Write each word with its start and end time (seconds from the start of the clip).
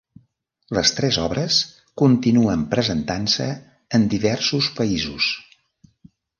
Les 0.77 0.91
tres 0.99 1.19
obres 1.23 1.57
continuen 2.03 2.65
presentant-se 2.73 3.47
en 3.99 4.11
diversos 4.17 4.73
països. 4.81 5.33